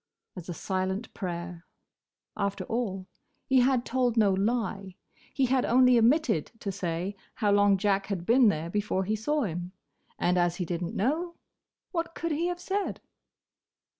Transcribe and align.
as 0.35 0.49
a 0.49 0.53
silent 0.55 1.13
prayer. 1.13 1.67
After 2.35 2.63
all, 2.63 3.05
he 3.45 3.59
had 3.59 3.85
told 3.85 4.17
no 4.17 4.31
lie. 4.33 4.95
He 5.31 5.45
had 5.45 5.63
only 5.63 5.95
omitted 5.95 6.51
to 6.61 6.71
say 6.71 7.15
how 7.35 7.51
long 7.51 7.77
Jack 7.77 8.07
had 8.07 8.25
been 8.25 8.47
there 8.49 8.71
before 8.71 9.03
he 9.03 9.15
saw 9.15 9.43
him. 9.43 9.73
And 10.17 10.39
as 10.39 10.55
he 10.55 10.65
did 10.65 10.83
n't 10.83 10.95
know, 10.95 11.35
what 11.91 12.15
could 12.15 12.31
he 12.31 12.47
have 12.47 12.59
said? 12.59 12.99